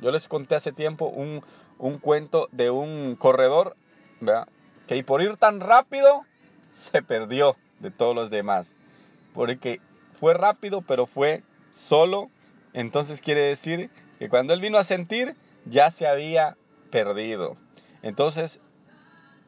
Yo 0.00 0.10
les 0.10 0.28
conté 0.28 0.54
hace 0.56 0.72
tiempo 0.72 1.06
un, 1.06 1.42
un 1.78 1.98
cuento 1.98 2.48
de 2.52 2.70
un 2.70 3.16
corredor, 3.16 3.76
que 4.86 5.02
por 5.04 5.22
ir 5.22 5.36
tan 5.36 5.60
rápido 5.60 6.22
se 6.92 7.02
perdió 7.02 7.56
de 7.80 7.90
todos 7.90 8.14
los 8.14 8.30
demás. 8.30 8.66
Porque 9.34 9.80
fue 10.20 10.34
rápido, 10.34 10.82
pero 10.82 11.06
fue 11.06 11.42
solo. 11.76 12.30
Entonces 12.72 13.20
quiere 13.20 13.42
decir 13.42 13.90
que 14.18 14.28
cuando 14.28 14.52
él 14.52 14.60
vino 14.60 14.78
a 14.78 14.84
sentir, 14.84 15.34
ya 15.66 15.90
se 15.92 16.06
había 16.06 16.56
perdido. 16.90 17.56
Entonces, 18.02 18.60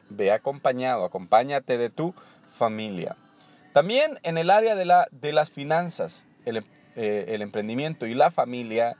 ve 0.09 0.31
acompañado, 0.31 1.05
acompáñate 1.05 1.77
de 1.77 1.89
tu 1.89 2.13
familia. 2.57 3.15
También 3.77 4.17
en 4.23 4.39
el 4.39 4.49
área 4.49 4.73
de, 4.73 4.85
la, 4.85 5.07
de 5.11 5.31
las 5.31 5.51
finanzas, 5.51 6.11
el, 6.45 6.65
eh, 6.95 7.25
el 7.27 7.43
emprendimiento 7.43 8.07
y 8.07 8.15
la 8.15 8.31
familia, 8.31 8.97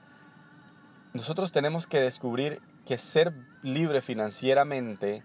nosotros 1.14 1.52
tenemos 1.52 1.88
que 1.88 2.00
descubrir 2.00 2.62
que 2.86 3.00
ser 3.12 3.34
libre 3.64 4.04
financieramente 4.04 5.24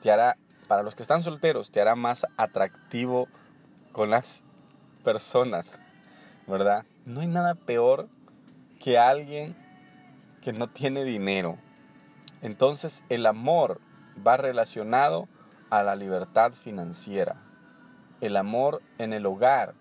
te 0.00 0.10
hará, 0.10 0.38
para 0.66 0.82
los 0.82 0.94
que 0.94 1.02
están 1.02 1.22
solteros, 1.24 1.70
te 1.72 1.82
hará 1.82 1.94
más 1.94 2.24
atractivo 2.38 3.28
con 3.92 4.08
las 4.08 4.24
personas, 5.04 5.66
¿verdad? 6.46 6.86
No 7.04 7.20
hay 7.20 7.26
nada 7.26 7.54
peor 7.54 8.08
que 8.82 8.96
alguien 8.96 9.54
que 10.40 10.54
no 10.54 10.68
tiene 10.68 11.04
dinero. 11.04 11.58
Entonces 12.40 12.98
el 13.10 13.26
amor 13.26 13.78
va 14.26 14.38
relacionado 14.38 15.28
a 15.68 15.82
la 15.82 15.96
libertad 15.96 16.52
financiera 16.64 17.42
el 18.20 18.36
amor 18.36 18.82
en 18.98 19.12
el 19.12 19.26
hogar 19.26 19.74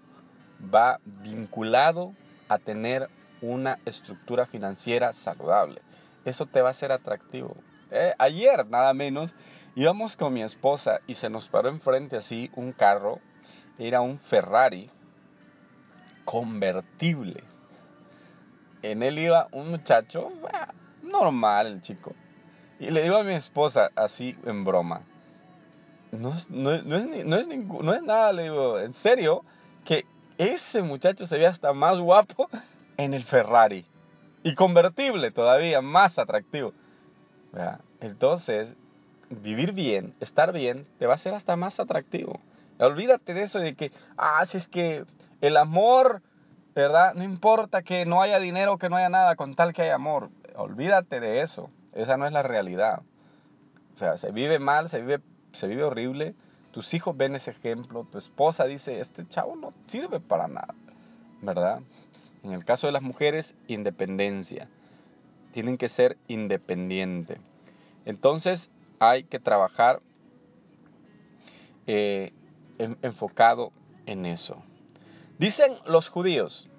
va 0.74 1.00
vinculado 1.04 2.14
a 2.50 2.58
tener 2.60 3.10
una 3.42 3.80
estructura 3.86 4.46
financiera 4.46 5.14
saludable. 5.24 5.82
Eso 6.26 6.46
te 6.46 6.62
va 6.62 6.72
a 6.72 6.76
ser 6.76 6.92
atractivo. 6.92 7.56
Eh, 7.92 8.14
ayer, 8.18 8.66
nada 8.68 8.94
menos, 8.94 9.34
íbamos 9.76 10.16
con 10.16 10.34
mi 10.34 10.42
esposa 10.42 11.00
y 11.08 11.16
se 11.16 11.30
nos 11.30 11.48
paró 11.50 11.70
enfrente 11.70 12.18
así 12.18 12.50
un 12.56 12.72
carro. 12.72 13.20
Era 13.78 14.02
un 14.02 14.20
Ferrari 14.20 14.90
convertible. 16.24 17.44
En 18.82 19.04
él 19.04 19.20
iba 19.20 19.48
un 19.52 19.72
muchacho 19.72 20.32
normal, 21.04 21.68
el 21.68 21.82
chico. 21.82 22.14
Y 22.80 22.90
le 22.90 23.04
digo 23.04 23.18
a 23.18 23.24
mi 23.24 23.36
esposa 23.36 23.90
así 23.96 24.36
en 24.46 24.66
broma, 24.66 25.02
no 26.20 26.34
es, 26.36 26.50
no, 26.50 26.74
es, 26.74 26.84
no, 26.86 27.94
es, 27.94 28.04
nada, 28.04 28.34
le 28.34 28.44
digo, 28.44 28.80
en 28.80 28.94
serio, 28.96 29.44
que 29.86 30.04
ese 30.38 30.82
muchacho 30.82 31.28
se 31.28 31.38
ve 31.38 31.48
hasta 31.48 31.74
más 31.74 31.98
guapo 31.98 32.50
en 32.98 33.14
el 33.14 33.24
Ferrari. 33.24 33.86
Y 34.44 34.54
convertible 34.56 35.32
todavía, 35.32 35.82
más 35.82 36.18
atractivo. 36.20 36.74
Entonces, 38.02 38.70
vivir 39.30 39.72
bien, 39.72 40.14
estar 40.20 40.52
bien, 40.52 40.86
te 41.00 41.08
va 41.08 41.16
a 41.16 41.20
ser 41.20 41.34
hasta 41.34 41.56
más 41.56 41.80
atractivo. 41.80 42.40
Olvídate 42.80 43.34
de 43.34 43.44
eso 43.44 43.60
de 43.60 43.76
que, 43.76 43.92
ah, 44.18 44.46
si 44.46 44.58
es 44.58 44.68
que 44.68 45.06
el 45.42 45.58
amor, 45.58 46.22
¿verdad? 46.76 47.14
No 47.14 47.24
importa 47.24 47.82
que 47.82 48.06
no 48.06 48.22
haya 48.22 48.40
dinero, 48.40 48.78
que 48.78 48.90
no 48.90 48.98
haya 48.98 49.10
nada, 49.10 49.36
con 49.36 49.56
tal 49.56 49.74
que 49.74 49.84
haya 49.84 49.96
amor. 49.96 50.30
Olvídate 50.56 51.20
de 51.20 51.42
eso. 51.42 51.70
Esa 51.94 52.18
no 52.18 52.28
es 52.28 52.34
la 52.34 52.44
realidad. 52.44 53.02
O 53.96 53.98
sea, 53.98 54.18
se 54.18 54.32
vive 54.32 54.60
mal, 54.60 54.90
se 54.90 55.00
vive 55.00 55.22
se 55.56 55.68
vive 55.68 55.84
horrible, 55.84 56.36
tus 56.72 56.94
hijos 56.94 57.16
ven 57.16 57.36
ese 57.36 57.52
ejemplo, 57.52 58.06
tu 58.12 58.18
esposa 58.18 58.66
dice, 58.66 59.00
este 59.00 59.28
chavo 59.30 59.56
no 59.56 59.72
sirve 59.88 60.20
para 60.20 60.48
nada, 60.48 60.76
¿verdad? 61.42 61.80
En 62.44 62.52
el 62.52 62.66
caso 62.66 62.88
de 62.88 62.94
las 62.94 63.02
mujeres, 63.02 63.52
independencia. 63.68 64.68
Tienen 65.54 65.78
que 65.78 65.90
ser 65.90 66.18
independientes. 66.28 67.40
Entonces 68.06 68.70
hay 69.00 69.24
que 69.24 69.40
trabajar 69.40 70.02
eh, 71.88 72.34
enfocado 72.78 73.72
en 74.06 74.26
eso. 74.26 74.62
Dicen 75.40 75.76
los 75.86 76.10
judíos 76.10 76.70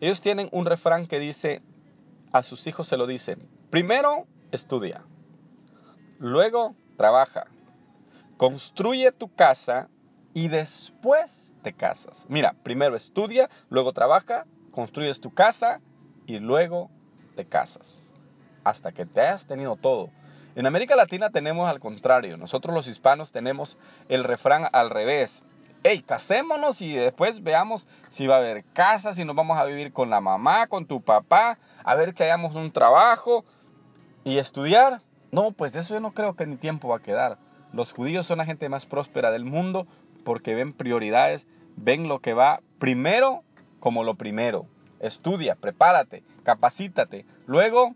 Ellos 0.00 0.20
tienen 0.20 0.48
un 0.52 0.66
refrán 0.66 1.06
que 1.06 1.18
dice, 1.18 1.62
a 2.32 2.42
sus 2.42 2.66
hijos 2.66 2.88
se 2.88 2.96
lo 2.96 3.06
dicen, 3.06 3.48
primero 3.70 4.26
estudia, 4.52 5.02
luego 6.18 6.74
trabaja, 6.96 7.46
construye 8.36 9.12
tu 9.12 9.34
casa 9.34 9.88
y 10.34 10.48
después 10.48 11.30
te 11.62 11.72
casas. 11.72 12.14
Mira, 12.28 12.54
primero 12.62 12.96
estudia, 12.96 13.48
luego 13.70 13.92
trabaja, 13.92 14.44
construyes 14.70 15.20
tu 15.20 15.32
casa 15.32 15.80
y 16.26 16.38
luego 16.38 16.90
te 17.34 17.46
casas. 17.46 17.86
Hasta 18.64 18.92
que 18.92 19.06
te 19.06 19.20
hayas 19.20 19.46
tenido 19.46 19.76
todo. 19.76 20.10
En 20.54 20.66
América 20.66 20.96
Latina 20.96 21.30
tenemos 21.30 21.68
al 21.68 21.80
contrario. 21.80 22.36
Nosotros 22.36 22.74
los 22.74 22.86
hispanos 22.86 23.32
tenemos 23.32 23.76
el 24.08 24.24
refrán 24.24 24.68
al 24.72 24.90
revés. 24.90 25.30
Hey, 25.82 26.02
casémonos 26.02 26.80
y 26.80 26.94
después 26.94 27.42
veamos 27.42 27.86
si 28.12 28.26
va 28.26 28.36
a 28.36 28.38
haber 28.38 28.64
casa, 28.72 29.14
si 29.14 29.24
nos 29.24 29.36
vamos 29.36 29.58
a 29.58 29.64
vivir 29.64 29.92
con 29.92 30.10
la 30.10 30.20
mamá, 30.20 30.66
con 30.66 30.86
tu 30.86 31.02
papá, 31.02 31.58
a 31.84 31.94
ver 31.94 32.14
que 32.14 32.24
hayamos 32.24 32.54
un 32.54 32.72
trabajo 32.72 33.44
y 34.24 34.38
estudiar. 34.38 35.00
No, 35.30 35.52
pues 35.52 35.74
eso 35.76 35.94
yo 35.94 36.00
no 36.00 36.12
creo 36.12 36.34
que 36.34 36.46
ni 36.46 36.56
tiempo 36.56 36.88
va 36.88 36.96
a 36.96 37.02
quedar. 37.02 37.38
Los 37.76 37.92
judíos 37.92 38.26
son 38.26 38.38
la 38.38 38.46
gente 38.46 38.70
más 38.70 38.86
próspera 38.86 39.30
del 39.30 39.44
mundo 39.44 39.86
porque 40.24 40.54
ven 40.54 40.72
prioridades, 40.72 41.46
ven 41.76 42.08
lo 42.08 42.20
que 42.20 42.32
va 42.32 42.60
primero 42.78 43.42
como 43.80 44.02
lo 44.02 44.14
primero. 44.14 44.64
Estudia, 44.98 45.56
prepárate, 45.56 46.24
capacítate. 46.42 47.26
Luego 47.46 47.94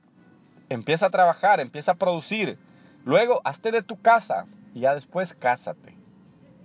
empieza 0.68 1.06
a 1.06 1.10
trabajar, 1.10 1.60
empieza 1.60 1.92
a 1.92 1.94
producir. 1.94 2.58
Luego 3.06 3.40
hazte 3.42 3.72
de 3.72 3.82
tu 3.82 3.98
casa 4.02 4.44
y 4.74 4.80
ya 4.80 4.94
después 4.94 5.32
cásate. 5.36 5.94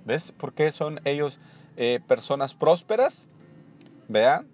¿Ves 0.04 0.34
por 0.34 0.54
qué 0.54 0.74
son 0.74 1.00
ellos 1.06 1.40
eh, 1.78 2.02
personas 2.06 2.54
prósperas? 2.54 3.16
Vean, 4.10 4.46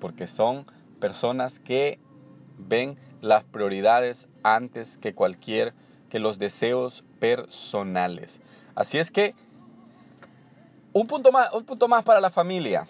porque 0.00 0.28
son 0.28 0.64
personas 0.98 1.52
que 1.60 1.98
ven 2.56 2.96
las 3.20 3.44
prioridades 3.44 4.16
antes 4.42 4.88
que 5.02 5.14
cualquier, 5.14 5.74
que 6.12 6.18
los 6.18 6.38
deseos 6.38 7.02
personales. 7.20 8.38
Así 8.74 8.98
es 8.98 9.10
que 9.10 9.34
un 10.92 11.06
punto 11.06 11.32
más, 11.32 11.50
un 11.54 11.64
punto 11.64 11.88
más 11.88 12.04
para 12.04 12.20
la 12.20 12.28
familia. 12.28 12.86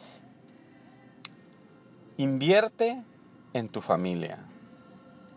Invierte 2.16 3.00
en 3.52 3.68
tu 3.68 3.80
familia. 3.80 4.40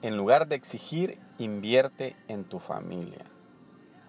En 0.01 0.18
lugar 0.18 0.48
de 0.48 0.56
exigir, 0.56 1.20
invierte 1.38 2.15
en 2.27 2.46
tu 2.46 2.58
familia. 2.58 3.24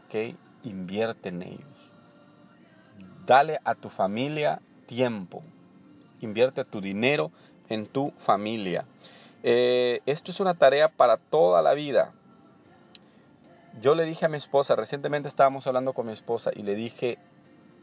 ¿Ok? 0.06 0.35
Invierte 0.62 1.28
en 1.28 1.42
ellos. 1.42 1.92
Dale 3.26 3.61
a 3.62 3.75
tu 3.75 3.90
familia 3.90 4.62
tiempo. 4.87 5.42
Invierte 6.23 6.64
tu 6.64 6.80
dinero 6.80 7.30
en 7.68 7.85
tu 7.85 8.11
familia. 8.25 8.87
Eh, 9.42 10.00
esto 10.06 10.30
es 10.30 10.40
una 10.40 10.54
tarea 10.54 10.88
para 10.88 11.18
toda 11.18 11.61
la 11.61 11.75
vida. 11.75 12.14
Yo 13.80 13.95
le 13.95 14.04
dije 14.04 14.25
a 14.25 14.28
mi 14.28 14.38
esposa, 14.38 14.75
recientemente 14.75 15.28
estábamos 15.28 15.66
hablando 15.66 15.92
con 15.92 16.06
mi 16.06 16.12
esposa 16.12 16.50
y 16.54 16.62
le 16.62 16.75
dije, 16.75 17.18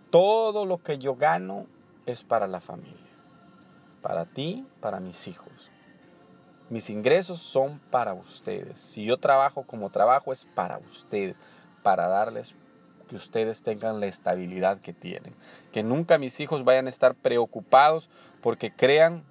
todo 0.10 0.66
lo 0.66 0.80
que 0.80 0.98
yo 0.98 1.16
gano 1.16 1.68
es 2.06 2.24
para 2.24 2.48
la 2.48 2.62
familia, 2.62 3.12
para 4.02 4.26
ti, 4.26 4.66
para 4.82 5.00
mis 5.00 5.28
hijos. 5.28 5.54
Mis 6.70 6.90
ingresos 6.90 7.40
son 7.52 7.80
para 7.92 8.14
ustedes. 8.14 8.76
Si 8.94 9.06
yo 9.06 9.18
trabajo 9.18 9.64
como 9.64 9.92
trabajo 9.92 10.34
es 10.34 10.44
para 10.56 10.80
ustedes, 10.80 11.36
para 11.84 12.08
darles 12.08 12.52
que 13.08 13.16
ustedes 13.16 13.62
tengan 13.62 14.00
la 14.00 14.08
estabilidad 14.08 14.80
que 14.82 14.94
tienen. 14.94 15.36
Que 15.72 15.84
nunca 15.84 16.18
mis 16.18 16.40
hijos 16.40 16.64
vayan 16.64 16.88
a 16.88 16.90
estar 16.90 17.14
preocupados 17.14 18.10
porque 18.42 18.72
crean 18.72 19.24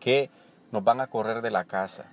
que 0.00 0.28
nos 0.72 0.84
van 0.84 1.00
a 1.00 1.06
correr 1.06 1.40
de 1.40 1.50
la 1.50 1.64
casa, 1.64 2.04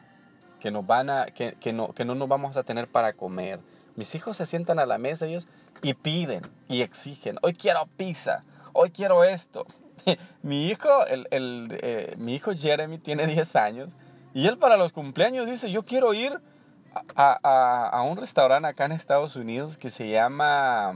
que, 0.62 0.72
nos 0.72 0.86
van 0.86 1.10
a, 1.10 1.26
que, 1.26 1.56
que, 1.60 1.74
no, 1.74 1.92
que 1.94 2.06
no 2.06 2.16
nos 2.16 2.30
vamos 2.30 2.56
a 2.56 2.64
tener 2.64 2.88
para 2.88 3.14
comer. 3.14 3.60
Mis 3.96 4.14
hijos 4.16 4.38
se 4.38 4.46
sientan 4.46 4.80
a 4.80 4.86
la 4.86 4.98
mesa 4.98 5.26
ellos 5.26 5.48
y 5.82 5.94
piden 5.94 6.44
y 6.70 6.82
exigen, 6.82 7.38
hoy 7.42 7.54
quiero 7.54 7.88
pizza, 7.98 8.44
hoy 8.74 8.92
quiero 8.92 9.24
esto. 9.24 9.66
mi, 10.44 10.68
hijo, 10.68 11.06
el, 11.08 11.28
el 11.32 11.80
eh, 11.82 12.16
mi 12.18 12.36
hijo 12.36 12.54
Jeremy 12.54 13.00
tiene 13.00 13.28
10 13.28 13.56
años 13.56 13.90
y 14.34 14.48
él 14.48 14.58
para 14.58 14.78
los 14.78 14.94
cumpleaños 14.94 15.46
dice, 15.48 15.70
yo 15.72 15.84
quiero 15.84 16.14
ir 16.14 16.34
a, 17.16 17.40
a, 17.44 17.90
a 17.90 18.02
un 18.04 18.18
restaurante 18.18 18.68
acá 18.68 18.86
en 18.86 18.94
Estados 18.94 19.36
Unidos 19.36 19.78
que 19.78 19.92
se 19.92 20.10
llama... 20.10 20.94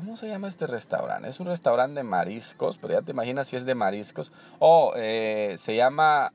¿Cómo 0.00 0.16
se 0.16 0.28
llama 0.28 0.48
este 0.48 0.66
restaurante? 0.66 1.28
Es 1.28 1.38
un 1.40 1.46
restaurante 1.48 2.00
de 2.00 2.04
mariscos, 2.04 2.78
pero 2.78 2.94
ya 2.94 3.02
te 3.02 3.10
imaginas 3.10 3.48
si 3.48 3.56
es 3.56 3.66
de 3.66 3.74
mariscos. 3.74 4.32
Oh, 4.58 4.94
se 4.94 5.76
llama 5.76 6.32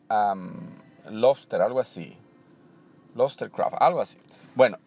Lobster, 1.09 1.63
algo 1.63 1.79
así. 1.79 2.15
Lobster 3.15 3.49
Craft, 3.49 3.77
algo 3.79 4.01
así. 4.01 4.15
Bueno, 4.53 4.77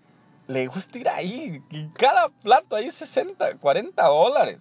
le 0.46 0.68
gusta 0.68 0.96
ir 0.96 1.08
ahí. 1.08 1.60
Y 1.70 1.88
cada 1.88 2.28
plato 2.28 2.76
ahí 2.76 2.92
60, 2.92 3.56
40 3.56 4.00
dólares. 4.06 4.60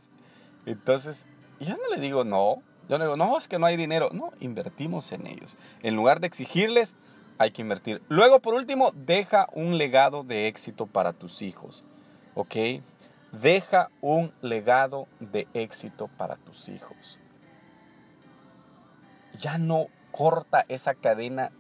Entonces, 0.65 1.15
yo 1.59 1.77
no 1.77 1.95
le 1.95 2.01
digo 2.01 2.23
no. 2.23 2.63
Yo 2.89 2.97
no 2.97 3.03
digo, 3.03 3.17
no, 3.17 3.37
es 3.37 3.47
que 3.47 3.59
no 3.59 3.67
hay 3.67 3.77
dinero. 3.77 4.09
No, 4.11 4.31
invertimos 4.39 5.11
en 5.11 5.27
ellos. 5.27 5.55
En 5.83 5.95
lugar 5.95 6.21
de 6.21 6.25
exigirles, 6.25 6.91
hay 7.37 7.51
que 7.51 7.61
invertir. 7.61 8.01
Luego, 8.09 8.39
por 8.39 8.55
último, 8.55 8.89
deja 8.95 9.47
un 9.53 9.77
legado 9.77 10.23
de 10.23 10.47
éxito 10.47 10.87
para 10.87 11.13
tus 11.13 11.39
hijos. 11.43 11.83
¿Ok? 12.33 12.55
Deja 13.31 13.89
un 14.01 14.31
legado 14.41 15.07
de 15.19 15.47
éxito 15.53 16.09
para 16.17 16.37
tus 16.37 16.67
hijos. 16.69 17.19
Ya 19.41 19.57
no 19.57 19.87
corta 20.11 20.65
esa 20.67 20.95
cadena 20.95 21.51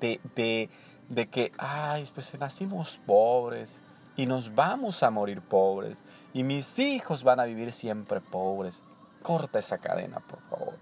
de, 0.00 0.20
de 0.36 0.70
de 1.10 1.26
que, 1.26 1.52
ay, 1.58 2.08
pues 2.14 2.32
nacimos 2.38 2.88
pobres 3.04 3.68
y 4.16 4.26
nos 4.26 4.54
vamos 4.54 5.02
a 5.02 5.10
morir 5.10 5.42
pobres 5.42 5.98
y 6.32 6.44
mis 6.44 6.66
hijos 6.78 7.22
van 7.22 7.40
a 7.40 7.44
vivir 7.44 7.72
siempre 7.74 8.20
pobres. 8.20 8.80
Corta 9.22 9.58
esa 9.58 9.78
cadena, 9.78 10.20
por 10.20 10.40
favor. 10.48 10.74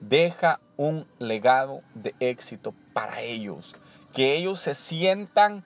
Deja 0.00 0.60
un 0.76 1.06
legado 1.18 1.80
de 1.94 2.14
éxito 2.20 2.74
para 2.92 3.22
ellos. 3.22 3.72
Que 4.12 4.36
ellos 4.36 4.60
se 4.60 4.74
sientan 4.74 5.64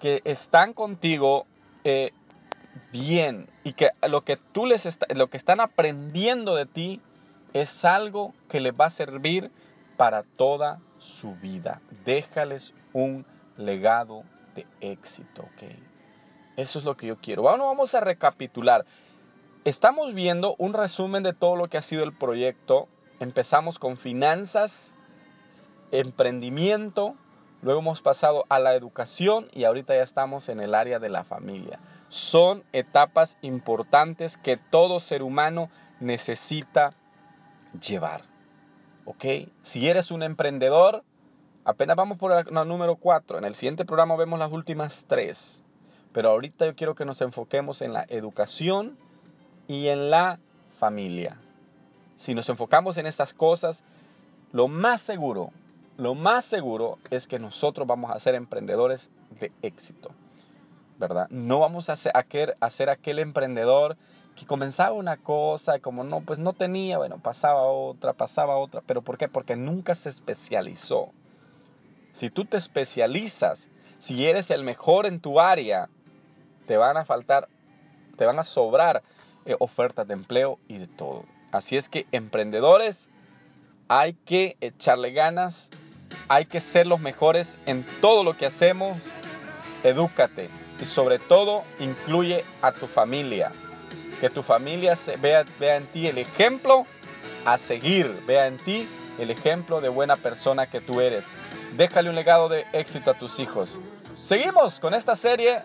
que 0.00 0.20
están 0.24 0.74
contigo 0.74 1.46
eh, 1.84 2.12
bien 2.92 3.48
y 3.64 3.72
que 3.72 3.90
lo 4.08 4.22
que 4.22 4.38
tú 4.52 4.66
les 4.66 4.82
lo 5.10 5.28
que 5.28 5.36
están 5.36 5.60
aprendiendo 5.60 6.54
de 6.54 6.66
ti 6.66 7.00
es 7.52 7.70
algo 7.84 8.34
que 8.48 8.60
les 8.60 8.72
va 8.72 8.86
a 8.86 8.90
servir 8.90 9.50
para 9.96 10.22
toda 10.36 10.78
su 11.20 11.34
vida. 11.36 11.80
Déjales 12.04 12.72
un 12.92 13.24
legado 13.56 14.22
de 14.54 14.66
éxito, 14.80 15.42
¿ok? 15.42 15.70
Eso 16.56 16.78
es 16.78 16.84
lo 16.84 16.96
que 16.96 17.06
yo 17.06 17.16
quiero. 17.16 17.42
Bueno, 17.42 17.66
vamos 17.66 17.94
a 17.94 18.00
recapitular. 18.00 18.84
Estamos 19.64 20.14
viendo 20.14 20.54
un 20.58 20.72
resumen 20.72 21.22
de 21.22 21.32
todo 21.32 21.56
lo 21.56 21.68
que 21.68 21.78
ha 21.78 21.82
sido 21.82 22.02
el 22.04 22.12
proyecto. 22.12 22.88
Empezamos 23.20 23.78
con 23.78 23.96
finanzas, 23.98 24.72
emprendimiento, 25.90 27.14
luego 27.62 27.80
hemos 27.80 28.00
pasado 28.00 28.44
a 28.48 28.58
la 28.58 28.74
educación 28.74 29.48
y 29.52 29.64
ahorita 29.64 29.94
ya 29.94 30.02
estamos 30.02 30.48
en 30.48 30.60
el 30.60 30.74
área 30.74 30.98
de 30.98 31.08
la 31.08 31.24
familia. 31.24 31.78
Son 32.10 32.64
etapas 32.72 33.34
importantes 33.42 34.36
que 34.38 34.56
todo 34.56 35.00
ser 35.00 35.22
humano 35.22 35.70
necesita 36.00 36.94
llevar. 37.86 38.22
¿Ok? 39.04 39.24
Si 39.72 39.88
eres 39.88 40.10
un 40.10 40.22
emprendedor, 40.22 41.02
Apenas 41.68 41.98
vamos 41.98 42.16
por 42.16 42.30
la 42.30 42.64
número 42.64 42.96
4. 42.96 43.36
En 43.36 43.44
el 43.44 43.54
siguiente 43.56 43.84
programa 43.84 44.16
vemos 44.16 44.38
las 44.38 44.50
últimas 44.50 44.90
tres. 45.06 45.36
Pero 46.14 46.30
ahorita 46.30 46.64
yo 46.64 46.74
quiero 46.74 46.94
que 46.94 47.04
nos 47.04 47.20
enfoquemos 47.20 47.82
en 47.82 47.92
la 47.92 48.06
educación 48.08 48.96
y 49.66 49.88
en 49.88 50.08
la 50.08 50.38
familia. 50.78 51.36
Si 52.20 52.32
nos 52.34 52.48
enfocamos 52.48 52.96
en 52.96 53.04
estas 53.04 53.34
cosas, 53.34 53.76
lo 54.50 54.66
más 54.66 55.02
seguro, 55.02 55.50
lo 55.98 56.14
más 56.14 56.46
seguro 56.46 56.96
es 57.10 57.26
que 57.26 57.38
nosotros 57.38 57.86
vamos 57.86 58.12
a 58.12 58.20
ser 58.20 58.34
emprendedores 58.34 59.06
de 59.38 59.52
éxito. 59.60 60.12
¿Verdad? 60.98 61.28
No 61.30 61.60
vamos 61.60 61.88
a 61.88 61.96
ser, 61.96 62.12
a 62.16 62.90
aquel 62.90 63.18
emprendedor 63.20 63.96
que 64.34 64.46
comenzaba 64.46 64.92
una 64.92 65.16
cosa 65.16 65.78
como 65.80 66.04
no, 66.04 66.20
pues 66.20 66.38
no 66.38 66.52
tenía, 66.52 66.98
bueno, 66.98 67.18
pasaba 67.18 67.62
otra, 67.62 68.12
pasaba 68.12 68.56
otra. 68.56 68.82
¿Pero 68.86 69.02
por 69.02 69.16
qué? 69.16 69.28
Porque 69.28 69.56
nunca 69.56 69.94
se 69.96 70.10
especializó. 70.10 71.10
Si 72.18 72.30
tú 72.30 72.44
te 72.44 72.56
especializas, 72.56 73.58
si 74.06 74.26
eres 74.26 74.50
el 74.50 74.64
mejor 74.64 75.06
en 75.06 75.20
tu 75.20 75.40
área, 75.40 75.88
te 76.66 76.76
van 76.76 76.96
a 76.96 77.04
faltar, 77.04 77.48
te 78.16 78.26
van 78.26 78.38
a 78.38 78.44
sobrar 78.44 79.02
eh, 79.44 79.56
ofertas 79.58 80.06
de 80.06 80.14
empleo 80.14 80.58
y 80.68 80.78
de 80.78 80.88
todo. 80.88 81.24
Así 81.52 81.76
es 81.76 81.88
que 81.88 82.06
emprendedores, 82.12 82.96
hay 83.88 84.14
que 84.14 84.56
echarle 84.60 85.12
ganas, 85.12 85.54
hay 86.28 86.46
que 86.46 86.60
ser 86.72 86.86
los 86.86 87.00
mejores 87.00 87.48
en 87.66 87.86
todo 88.00 88.22
lo 88.22 88.36
que 88.36 88.46
hacemos. 88.46 88.98
Edúcate 89.82 90.67
y 90.80 90.84
sobre 90.86 91.18
todo 91.18 91.64
incluye 91.78 92.44
a 92.62 92.72
tu 92.72 92.86
familia. 92.88 93.52
que 94.20 94.30
tu 94.30 94.42
familia 94.42 94.98
vea, 95.20 95.44
vea 95.60 95.76
en 95.76 95.86
ti 95.86 96.08
el 96.08 96.18
ejemplo 96.18 96.86
a 97.44 97.56
seguir, 97.58 98.24
vea 98.26 98.48
en 98.48 98.58
ti 98.58 98.88
el 99.18 99.30
ejemplo 99.30 99.80
de 99.80 99.88
buena 99.88 100.16
persona 100.16 100.66
que 100.66 100.80
tú 100.80 101.00
eres. 101.00 101.24
Déjale 101.76 102.10
un 102.10 102.16
legado 102.16 102.48
de 102.48 102.66
éxito 102.72 103.10
a 103.12 103.14
tus 103.14 103.38
hijos. 103.38 103.68
Seguimos 104.28 104.78
con 104.80 104.94
esta 104.94 105.16
serie 105.16 105.60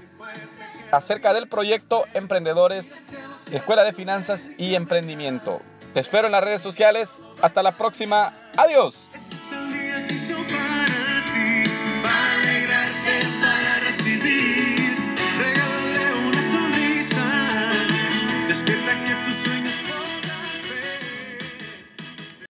acerca 0.92 1.34
del 1.34 1.48
proyecto 1.48 2.06
Emprendedores, 2.14 2.86
Escuela 3.52 3.84
de 3.84 3.94
Finanzas 3.94 4.40
y 4.58 4.76
Emprendimiento. 4.76 5.60
Te 5.94 6.02
espero 6.02 6.28
en 6.28 6.32
las 6.32 6.44
redes 6.44 6.62
sociales. 6.62 7.10
Hasta 7.42 7.64
la 7.64 7.74
próxima. 7.74 8.34
Adiós. 8.56 8.96